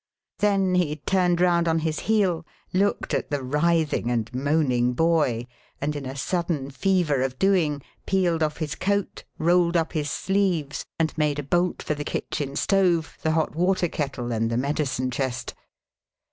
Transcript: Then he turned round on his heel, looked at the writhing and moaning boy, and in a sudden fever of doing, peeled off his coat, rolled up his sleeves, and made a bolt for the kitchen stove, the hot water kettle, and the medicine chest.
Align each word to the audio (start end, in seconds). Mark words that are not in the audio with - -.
Then 0.39 0.73
he 0.73 0.95
turned 0.95 1.39
round 1.39 1.67
on 1.67 1.77
his 1.77 1.99
heel, 2.09 2.43
looked 2.73 3.13
at 3.13 3.29
the 3.29 3.43
writhing 3.43 4.09
and 4.09 4.33
moaning 4.33 4.93
boy, 4.93 5.45
and 5.79 5.95
in 5.95 6.07
a 6.07 6.15
sudden 6.15 6.71
fever 6.71 7.21
of 7.21 7.37
doing, 7.37 7.83
peeled 8.07 8.41
off 8.41 8.57
his 8.57 8.73
coat, 8.73 9.25
rolled 9.37 9.77
up 9.77 9.93
his 9.93 10.09
sleeves, 10.09 10.83
and 10.97 11.15
made 11.19 11.37
a 11.37 11.43
bolt 11.43 11.83
for 11.83 11.93
the 11.93 12.03
kitchen 12.03 12.55
stove, 12.55 13.15
the 13.21 13.33
hot 13.33 13.55
water 13.55 13.87
kettle, 13.87 14.31
and 14.31 14.49
the 14.49 14.57
medicine 14.57 15.11
chest. 15.11 15.53